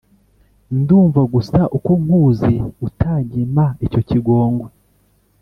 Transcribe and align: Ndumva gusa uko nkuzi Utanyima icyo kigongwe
Ndumva 0.79 1.21
gusa 1.33 1.59
uko 1.77 1.91
nkuzi 2.01 2.53
Utanyima 2.87 3.63
icyo 3.85 4.01
kigongwe 4.07 4.69